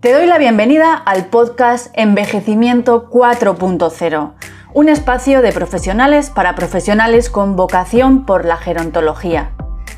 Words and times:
Te 0.00 0.12
doy 0.12 0.26
la 0.26 0.38
bienvenida 0.38 0.94
al 0.94 1.26
podcast 1.26 1.88
Envejecimiento 1.92 3.10
4.0, 3.10 4.32
un 4.72 4.88
espacio 4.88 5.42
de 5.42 5.50
profesionales 5.50 6.30
para 6.30 6.54
profesionales 6.54 7.30
con 7.30 7.56
vocación 7.56 8.24
por 8.24 8.44
la 8.44 8.58
gerontología. 8.58 9.50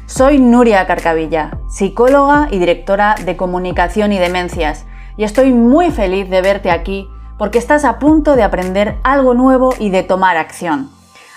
Soy 0.06 0.38
Nuria 0.38 0.86
Carcavilla, 0.86 1.58
psicóloga 1.68 2.48
y 2.50 2.58
directora 2.58 3.14
de 3.26 3.36
comunicación 3.36 4.14
y 4.14 4.18
demencias, 4.18 4.86
y 5.18 5.24
estoy 5.24 5.52
muy 5.52 5.90
feliz 5.90 6.30
de 6.30 6.40
verte 6.40 6.70
aquí 6.70 7.06
porque 7.36 7.58
estás 7.58 7.84
a 7.84 7.98
punto 7.98 8.36
de 8.36 8.42
aprender 8.42 8.96
algo 9.02 9.34
nuevo 9.34 9.74
y 9.78 9.90
de 9.90 10.02
tomar 10.02 10.38
acción. 10.38 10.88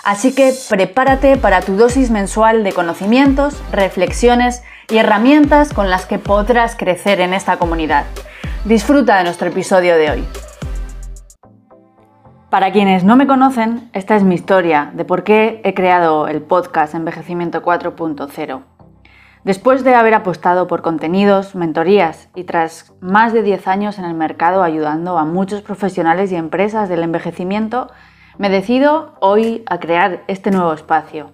Así 0.04 0.34
que 0.34 0.54
prepárate 0.70 1.36
para 1.36 1.60
tu 1.60 1.76
dosis 1.76 2.10
mensual 2.10 2.64
de 2.64 2.72
conocimientos, 2.72 3.62
reflexiones 3.72 4.62
y 4.88 4.96
herramientas 4.96 5.74
con 5.74 5.90
las 5.90 6.06
que 6.06 6.18
podrás 6.18 6.76
crecer 6.76 7.20
en 7.20 7.34
esta 7.34 7.58
comunidad. 7.58 8.06
Disfruta 8.64 9.18
de 9.18 9.24
nuestro 9.24 9.48
episodio 9.48 9.94
de 9.98 10.10
hoy. 10.10 10.24
Para 12.48 12.72
quienes 12.72 13.04
no 13.04 13.14
me 13.14 13.26
conocen, 13.26 13.90
esta 13.92 14.16
es 14.16 14.22
mi 14.22 14.34
historia 14.34 14.90
de 14.94 15.04
por 15.04 15.22
qué 15.22 15.60
he 15.64 15.74
creado 15.74 16.28
el 16.28 16.40
podcast 16.40 16.94
Envejecimiento 16.94 17.62
4.0. 17.62 18.62
Después 19.44 19.84
de 19.84 19.94
haber 19.94 20.14
apostado 20.14 20.66
por 20.66 20.80
contenidos, 20.80 21.54
mentorías 21.54 22.30
y 22.34 22.44
tras 22.44 22.94
más 23.02 23.34
de 23.34 23.42
10 23.42 23.68
años 23.68 23.98
en 23.98 24.06
el 24.06 24.14
mercado 24.14 24.62
ayudando 24.62 25.18
a 25.18 25.26
muchos 25.26 25.60
profesionales 25.60 26.32
y 26.32 26.36
empresas 26.36 26.88
del 26.88 27.02
envejecimiento, 27.02 27.90
me 28.38 28.48
decido 28.48 29.16
hoy 29.20 29.62
a 29.66 29.78
crear 29.78 30.24
este 30.26 30.50
nuevo 30.50 30.72
espacio. 30.72 31.32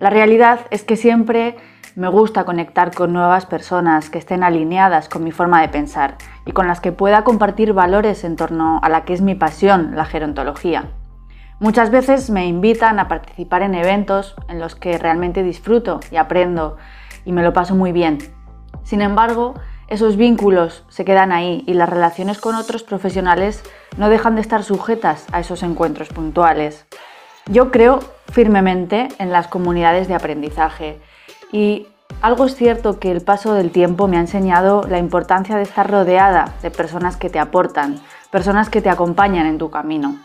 La 0.00 0.10
realidad 0.10 0.60
es 0.70 0.84
que 0.84 0.96
siempre 0.96 1.56
me 1.98 2.06
gusta 2.06 2.44
conectar 2.44 2.94
con 2.94 3.12
nuevas 3.12 3.44
personas 3.44 4.08
que 4.08 4.18
estén 4.18 4.44
alineadas 4.44 5.08
con 5.08 5.24
mi 5.24 5.32
forma 5.32 5.60
de 5.60 5.68
pensar 5.68 6.14
y 6.46 6.52
con 6.52 6.68
las 6.68 6.80
que 6.80 6.92
pueda 6.92 7.24
compartir 7.24 7.72
valores 7.72 8.22
en 8.22 8.36
torno 8.36 8.78
a 8.84 8.88
la 8.88 9.04
que 9.04 9.14
es 9.14 9.20
mi 9.20 9.34
pasión, 9.34 9.96
la 9.96 10.04
gerontología. 10.04 10.92
Muchas 11.58 11.90
veces 11.90 12.30
me 12.30 12.46
invitan 12.46 13.00
a 13.00 13.08
participar 13.08 13.62
en 13.62 13.74
eventos 13.74 14.36
en 14.48 14.60
los 14.60 14.76
que 14.76 14.96
realmente 14.96 15.42
disfruto 15.42 15.98
y 16.12 16.18
aprendo 16.18 16.76
y 17.24 17.32
me 17.32 17.42
lo 17.42 17.52
paso 17.52 17.74
muy 17.74 17.90
bien. 17.90 18.18
Sin 18.84 19.02
embargo, 19.02 19.54
esos 19.88 20.16
vínculos 20.16 20.84
se 20.88 21.04
quedan 21.04 21.32
ahí 21.32 21.64
y 21.66 21.74
las 21.74 21.88
relaciones 21.88 22.38
con 22.38 22.54
otros 22.54 22.84
profesionales 22.84 23.64
no 23.96 24.08
dejan 24.08 24.36
de 24.36 24.42
estar 24.42 24.62
sujetas 24.62 25.26
a 25.32 25.40
esos 25.40 25.64
encuentros 25.64 26.10
puntuales. 26.10 26.86
Yo 27.46 27.72
creo 27.72 27.98
firmemente 28.30 29.08
en 29.18 29.32
las 29.32 29.48
comunidades 29.48 30.06
de 30.06 30.14
aprendizaje 30.14 31.00
y 31.52 31.86
algo 32.20 32.46
es 32.46 32.56
cierto 32.56 32.98
que 32.98 33.12
el 33.12 33.20
paso 33.20 33.54
del 33.54 33.70
tiempo 33.70 34.08
me 34.08 34.16
ha 34.16 34.20
enseñado 34.20 34.82
la 34.88 34.98
importancia 34.98 35.56
de 35.56 35.62
estar 35.62 35.88
rodeada 35.88 36.52
de 36.62 36.70
personas 36.70 37.16
que 37.16 37.30
te 37.30 37.38
aportan, 37.38 38.00
personas 38.32 38.70
que 38.70 38.82
te 38.82 38.90
acompañan 38.90 39.46
en 39.46 39.58
tu 39.58 39.70
camino. 39.70 40.16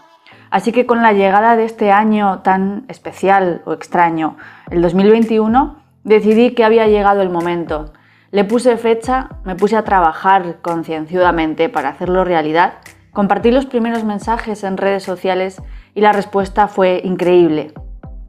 Así 0.49 0.71
que 0.71 0.87
con 0.87 1.03
la 1.03 1.13
llegada 1.13 1.55
de 1.55 1.65
este 1.65 1.91
año 1.91 2.39
tan 2.39 2.85
especial 2.87 3.61
o 3.65 3.73
extraño, 3.73 4.37
el 4.71 4.81
2021, 4.81 5.77
decidí 6.03 6.55
que 6.55 6.63
había 6.63 6.87
llegado 6.87 7.21
el 7.21 7.29
momento. 7.29 7.93
Le 8.31 8.43
puse 8.43 8.75
fecha, 8.77 9.29
me 9.43 9.55
puse 9.55 9.77
a 9.77 9.83
trabajar 9.83 10.57
concienciadamente 10.63 11.69
para 11.69 11.89
hacerlo 11.89 12.23
realidad, 12.23 12.73
compartí 13.11 13.51
los 13.51 13.67
primeros 13.67 14.03
mensajes 14.03 14.63
en 14.63 14.77
redes 14.77 15.03
sociales 15.03 15.61
y 15.93 16.01
la 16.01 16.11
respuesta 16.11 16.67
fue 16.67 17.01
increíble. 17.03 17.71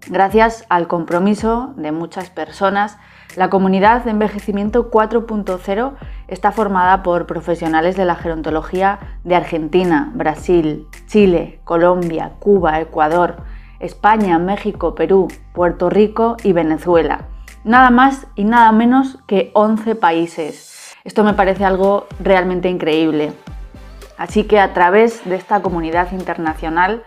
Gracias 0.09 0.67
al 0.69 0.87
compromiso 0.87 1.73
de 1.77 1.91
muchas 1.91 2.29
personas, 2.29 2.99
la 3.37 3.49
comunidad 3.49 4.05
de 4.05 4.11
envejecimiento 4.11 4.91
4.0 4.91 5.93
está 6.29 6.53
formada 6.53 7.03
por 7.03 7.27
profesionales 7.27 7.97
de 7.97 8.05
la 8.05 8.15
gerontología 8.15 8.99
de 9.25 9.35
Argentina, 9.35 10.13
Brasil, 10.15 10.87
Chile, 11.07 11.61
Colombia, 11.65 12.33
Cuba, 12.39 12.81
Ecuador, 12.81 13.37
España, 13.81 14.39
México, 14.39 14.95
Perú, 14.95 15.29
Puerto 15.55 15.89
Rico 15.89 16.37
y 16.45 16.53
Venezuela. 16.53 17.29
Nada 17.65 17.89
más 17.89 18.27
y 18.35 18.45
nada 18.45 18.71
menos 18.73 19.19
que 19.27 19.51
11 19.55 19.95
países. 19.95 20.95
Esto 21.03 21.25
me 21.25 21.33
parece 21.33 21.65
algo 21.65 22.07
realmente 22.21 22.69
increíble. 22.69 23.33
Así 24.19 24.45
que 24.45 24.61
a 24.61 24.75
través 24.75 25.25
de 25.25 25.37
esta 25.37 25.63
comunidad 25.63 26.13
internacional 26.13 27.03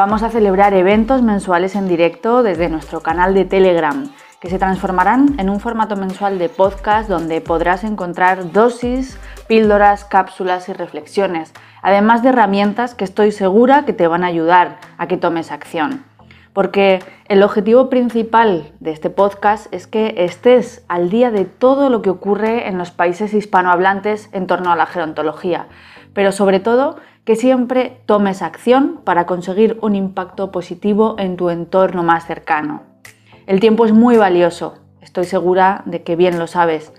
Vamos 0.00 0.22
a 0.22 0.30
celebrar 0.30 0.72
eventos 0.72 1.20
mensuales 1.20 1.76
en 1.76 1.86
directo 1.86 2.42
desde 2.42 2.70
nuestro 2.70 3.02
canal 3.02 3.34
de 3.34 3.44
Telegram, 3.44 4.10
que 4.40 4.48
se 4.48 4.58
transformarán 4.58 5.38
en 5.38 5.50
un 5.50 5.60
formato 5.60 5.94
mensual 5.94 6.38
de 6.38 6.48
podcast 6.48 7.06
donde 7.06 7.42
podrás 7.42 7.84
encontrar 7.84 8.50
dosis, 8.50 9.20
píldoras, 9.46 10.06
cápsulas 10.06 10.70
y 10.70 10.72
reflexiones, 10.72 11.52
además 11.82 12.22
de 12.22 12.30
herramientas 12.30 12.94
que 12.94 13.04
estoy 13.04 13.30
segura 13.30 13.84
que 13.84 13.92
te 13.92 14.06
van 14.06 14.24
a 14.24 14.28
ayudar 14.28 14.78
a 14.96 15.06
que 15.06 15.18
tomes 15.18 15.52
acción. 15.52 16.02
Porque 16.54 17.00
el 17.28 17.42
objetivo 17.42 17.90
principal 17.90 18.72
de 18.80 18.92
este 18.92 19.10
podcast 19.10 19.66
es 19.70 19.86
que 19.86 20.14
estés 20.16 20.82
al 20.88 21.10
día 21.10 21.30
de 21.30 21.44
todo 21.44 21.90
lo 21.90 22.00
que 22.00 22.08
ocurre 22.08 22.68
en 22.68 22.78
los 22.78 22.90
países 22.90 23.34
hispanohablantes 23.34 24.30
en 24.32 24.46
torno 24.46 24.72
a 24.72 24.76
la 24.76 24.86
gerontología, 24.86 25.66
pero 26.14 26.32
sobre 26.32 26.58
todo 26.58 26.96
que 27.30 27.36
siempre 27.36 28.02
tomes 28.06 28.42
acción 28.42 29.02
para 29.04 29.24
conseguir 29.24 29.78
un 29.82 29.94
impacto 29.94 30.50
positivo 30.50 31.14
en 31.16 31.36
tu 31.36 31.48
entorno 31.48 32.02
más 32.02 32.26
cercano. 32.26 32.82
El 33.46 33.60
tiempo 33.60 33.86
es 33.86 33.92
muy 33.92 34.16
valioso, 34.16 34.78
estoy 35.00 35.26
segura 35.26 35.82
de 35.84 36.02
que 36.02 36.16
bien 36.16 36.40
lo 36.40 36.48
sabes, 36.48 36.92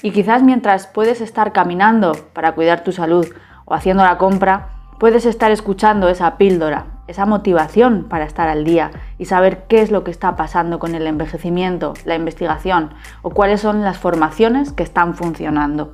y 0.00 0.12
quizás 0.12 0.42
mientras 0.42 0.86
puedes 0.86 1.20
estar 1.20 1.52
caminando 1.52 2.12
para 2.32 2.52
cuidar 2.52 2.82
tu 2.82 2.92
salud 2.92 3.28
o 3.66 3.74
haciendo 3.74 4.04
la 4.04 4.16
compra, 4.16 4.70
puedes 4.98 5.26
estar 5.26 5.50
escuchando 5.50 6.08
esa 6.08 6.38
píldora, 6.38 6.86
esa 7.06 7.26
motivación 7.26 8.06
para 8.08 8.24
estar 8.24 8.48
al 8.48 8.64
día 8.64 8.90
y 9.18 9.26
saber 9.26 9.64
qué 9.68 9.82
es 9.82 9.90
lo 9.90 10.02
que 10.02 10.12
está 10.12 10.34
pasando 10.34 10.78
con 10.78 10.94
el 10.94 11.06
envejecimiento, 11.06 11.92
la 12.06 12.14
investigación 12.14 12.94
o 13.20 13.28
cuáles 13.28 13.60
son 13.60 13.82
las 13.82 13.98
formaciones 13.98 14.72
que 14.72 14.82
están 14.82 15.12
funcionando. 15.12 15.92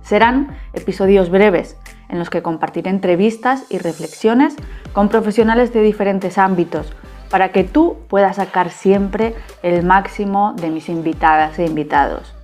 Serán 0.00 0.56
episodios 0.72 1.28
breves 1.28 1.76
en 2.10 2.18
los 2.18 2.30
que 2.30 2.42
compartiré 2.42 2.90
entrevistas 2.90 3.64
y 3.70 3.78
reflexiones 3.78 4.56
con 4.92 5.08
profesionales 5.08 5.72
de 5.72 5.82
diferentes 5.82 6.38
ámbitos 6.38 6.92
para 7.30 7.52
que 7.52 7.64
tú 7.64 7.98
puedas 8.08 8.36
sacar 8.36 8.70
siempre 8.70 9.34
el 9.62 9.84
máximo 9.84 10.54
de 10.54 10.70
mis 10.70 10.88
invitadas 10.88 11.58
e 11.58 11.64
invitados. 11.64 12.34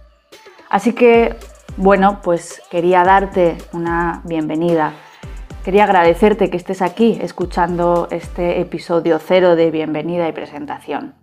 Así 0.71 0.93
que, 0.93 1.37
bueno, 1.77 2.21
pues 2.23 2.63
quería 2.71 3.03
darte 3.03 3.59
una 3.73 4.23
bienvenida. 4.25 4.93
Quería 5.65 5.85
agradecerte 5.85 6.49
que 6.49 6.57
estés 6.57 6.81
aquí 6.81 7.19
escuchando 7.21 8.07
este 8.11 8.61
episodio 8.61 9.19
cero 9.19 9.57
de 9.57 9.73
bienvenida 9.73 10.29
y 10.29 10.33
presentación. 10.33 11.15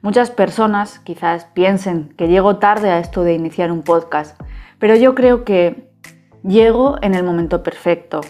Muchas 0.00 0.30
personas 0.30 0.98
quizás 0.98 1.44
piensen 1.44 2.14
que 2.16 2.26
llego 2.26 2.56
tarde 2.56 2.90
a 2.90 2.98
esto 2.98 3.22
de 3.22 3.34
iniciar 3.34 3.70
un 3.70 3.82
podcast, 3.82 4.40
pero 4.78 4.96
yo 4.96 5.14
creo 5.14 5.44
que 5.44 5.91
llego 6.44 6.98
en 7.02 7.14
el 7.14 7.24
momento 7.24 7.62
perfecto, 7.62 8.20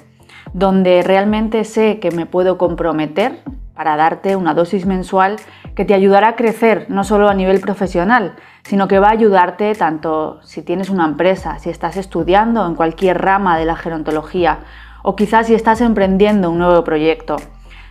donde 0.52 1.02
realmente 1.02 1.64
sé 1.64 1.98
que 1.98 2.10
me 2.10 2.26
puedo 2.26 2.58
comprometer 2.58 3.42
para 3.74 3.96
darte 3.96 4.36
una 4.36 4.54
dosis 4.54 4.86
mensual 4.86 5.36
que 5.74 5.84
te 5.84 5.94
ayudará 5.94 6.28
a 6.28 6.36
crecer 6.36 6.86
no 6.88 7.04
solo 7.04 7.28
a 7.28 7.34
nivel 7.34 7.60
profesional, 7.60 8.36
sino 8.64 8.86
que 8.86 8.98
va 8.98 9.08
a 9.08 9.12
ayudarte 9.12 9.74
tanto 9.74 10.40
si 10.42 10.62
tienes 10.62 10.90
una 10.90 11.06
empresa, 11.06 11.58
si 11.58 11.70
estás 11.70 11.96
estudiando 11.96 12.66
en 12.66 12.74
cualquier 12.74 13.20
rama 13.20 13.58
de 13.58 13.64
la 13.64 13.76
gerontología 13.76 14.60
o 15.02 15.16
quizás 15.16 15.46
si 15.46 15.54
estás 15.54 15.80
emprendiendo 15.80 16.50
un 16.50 16.58
nuevo 16.58 16.84
proyecto. 16.84 17.36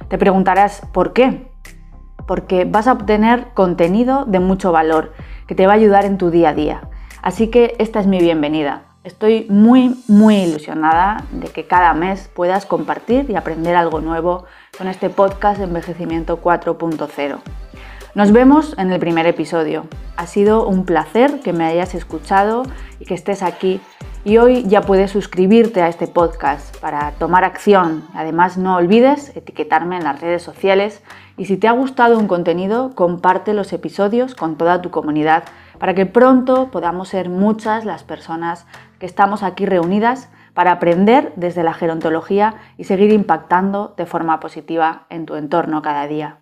Te 0.07 0.17
preguntarás 0.17 0.81
¿por 0.93 1.13
qué? 1.13 1.51
Porque 2.27 2.65
vas 2.65 2.87
a 2.87 2.93
obtener 2.93 3.47
contenido 3.53 4.25
de 4.25 4.39
mucho 4.39 4.71
valor 4.71 5.13
que 5.47 5.55
te 5.55 5.65
va 5.65 5.73
a 5.73 5.77
ayudar 5.77 6.05
en 6.05 6.17
tu 6.17 6.29
día 6.29 6.49
a 6.49 6.53
día. 6.53 6.81
Así 7.21 7.47
que 7.47 7.75
esta 7.79 7.99
es 7.99 8.07
mi 8.07 8.19
bienvenida. 8.19 8.90
Estoy 9.03 9.47
muy, 9.49 9.95
muy 10.07 10.35
ilusionada 10.35 11.23
de 11.31 11.47
que 11.47 11.65
cada 11.65 11.95
mes 11.95 12.29
puedas 12.35 12.67
compartir 12.67 13.25
y 13.31 13.35
aprender 13.35 13.75
algo 13.75 13.99
nuevo 13.99 14.45
con 14.77 14.87
este 14.87 15.09
podcast 15.09 15.57
de 15.57 15.63
Envejecimiento 15.63 16.39
4.0. 16.39 17.39
Nos 18.13 18.31
vemos 18.31 18.75
en 18.77 18.91
el 18.91 18.99
primer 18.99 19.25
episodio. 19.25 19.87
Ha 20.17 20.27
sido 20.27 20.67
un 20.67 20.85
placer 20.85 21.39
que 21.39 21.51
me 21.51 21.65
hayas 21.65 21.95
escuchado 21.95 22.61
y 22.99 23.05
que 23.05 23.15
estés 23.15 23.41
aquí. 23.41 23.81
Y 24.23 24.37
hoy 24.37 24.65
ya 24.67 24.81
puedes 24.81 25.09
suscribirte 25.09 25.81
a 25.81 25.87
este 25.87 26.05
podcast 26.05 26.77
para 26.77 27.09
tomar 27.13 27.43
acción. 27.43 28.03
Además, 28.13 28.59
no 28.59 28.75
olvides 28.75 29.35
etiquetarme 29.35 29.97
en 29.97 30.03
las 30.03 30.21
redes 30.21 30.43
sociales 30.43 31.01
y 31.37 31.45
si 31.45 31.57
te 31.57 31.67
ha 31.67 31.71
gustado 31.71 32.19
un 32.19 32.27
contenido, 32.27 32.91
comparte 32.93 33.55
los 33.55 33.73
episodios 33.73 34.35
con 34.35 34.57
toda 34.57 34.83
tu 34.83 34.91
comunidad 34.91 35.45
para 35.81 35.95
que 35.95 36.05
pronto 36.05 36.69
podamos 36.69 37.09
ser 37.09 37.27
muchas 37.27 37.85
las 37.85 38.03
personas 38.03 38.67
que 38.99 39.07
estamos 39.07 39.41
aquí 39.41 39.65
reunidas 39.65 40.29
para 40.53 40.73
aprender 40.73 41.33
desde 41.37 41.63
la 41.63 41.73
gerontología 41.73 42.53
y 42.77 42.83
seguir 42.83 43.11
impactando 43.11 43.95
de 43.97 44.05
forma 44.05 44.39
positiva 44.39 45.07
en 45.09 45.25
tu 45.25 45.33
entorno 45.33 45.81
cada 45.81 46.05
día. 46.05 46.37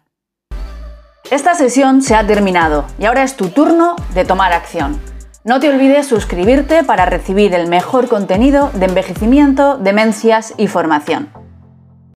Esta 1.31 1.53
sesión 1.53 2.01
se 2.01 2.15
ha 2.15 2.27
terminado 2.27 2.83
y 2.99 3.05
ahora 3.05 3.23
es 3.23 3.37
tu 3.37 3.47
turno 3.47 3.95
de 4.13 4.25
tomar 4.25 4.51
acción. 4.51 4.99
No 5.45 5.61
te 5.61 5.69
olvides 5.69 6.05
suscribirte 6.05 6.83
para 6.83 7.05
recibir 7.05 7.53
el 7.53 7.69
mejor 7.69 8.09
contenido 8.09 8.71
de 8.73 8.87
envejecimiento, 8.87 9.77
demencias 9.77 10.53
y 10.57 10.67
formación. 10.67 11.29